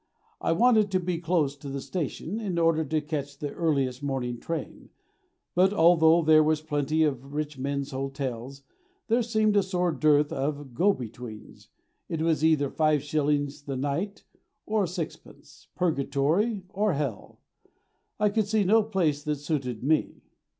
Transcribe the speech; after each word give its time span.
I 0.41 0.51
wanted 0.53 0.89
to 0.93 0.99
be 0.99 1.19
close 1.19 1.55
to 1.57 1.69
the 1.69 1.79
station 1.79 2.39
in 2.39 2.57
order 2.57 2.83
to 2.83 3.01
catch 3.01 3.37
the 3.37 3.51
earliest 3.53 4.01
morning 4.01 4.39
train, 4.39 4.89
but, 5.53 5.73
although 5.73 6.23
there 6.23 6.43
were 6.43 6.55
plenty 6.55 7.03
of 7.03 7.35
rich 7.35 7.59
men's 7.59 7.91
hotels, 7.91 8.63
there 9.09 9.21
seemed 9.21 9.55
a 9.57 9.61
sore 9.61 9.91
dearth 9.91 10.33
of 10.33 10.73
"go 10.73 10.91
betweens;" 10.91 11.67
it 12.09 12.23
was 12.23 12.43
either 12.43 12.71
five 12.71 13.03
shillings 13.03 13.61
the 13.61 13.77
night 13.77 14.23
or 14.65 14.87
sixpence; 14.87 15.67
Purgatory 15.75 16.63
or 16.69 16.93
Hell: 16.93 17.39
I 18.19 18.29
could 18.29 18.47
see 18.47 18.63
no 18.63 18.81
place 18.81 19.21
that 19.21 19.35
suited 19.35 19.83
ME. 19.83 20.23